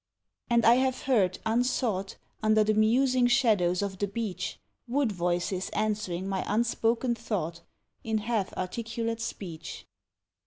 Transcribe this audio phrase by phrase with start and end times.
[0.49, 6.27] And I have heard, unsought, Under the musing shadows of the beech, Wood voices answering
[6.27, 7.61] my unspoken thought,
[8.03, 9.85] In half articulate speech.